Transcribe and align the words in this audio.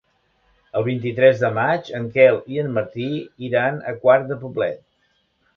El 0.79 0.85
vint-i-tres 0.87 1.43
de 1.43 1.51
maig 1.57 1.91
en 1.99 2.09
Quel 2.17 2.41
i 2.55 2.59
en 2.63 2.73
Martí 2.79 3.09
iran 3.51 3.81
a 3.93 3.97
Quart 4.07 4.29
de 4.33 4.43
Poblet. 4.47 4.85